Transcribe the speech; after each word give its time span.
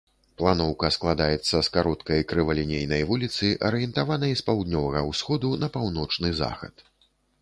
Планоўка 0.41 0.87
складаецца 0.95 1.57
з 1.67 1.73
кароткай 1.75 2.23
крывалінейнай 2.31 3.05
вуліцы, 3.11 3.51
арыентаванай 3.69 4.33
з 4.41 4.47
паўднёвага 4.49 5.07
ўсходу 5.13 5.53
на 5.65 5.71
паўночны 5.77 6.33
захад. 6.41 6.75